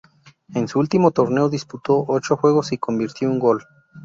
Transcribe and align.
En 0.55 0.67
su 0.67 0.79
último 0.79 1.11
torneo 1.11 1.47
disputó 1.47 2.03
ocho 2.07 2.35
juegos 2.35 2.71
y 2.71 2.79
convirtió 2.79 3.29
un 3.29 3.37
gol. 3.37 3.63